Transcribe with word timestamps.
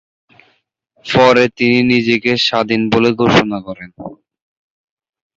পরে 1.05 1.43
তিনি 1.57 1.79
নিজেকে 1.91 2.31
স্বাধীন 2.47 2.81
বলে 2.93 3.09
ঘোষণা 3.21 3.57
করেন। 3.67 3.89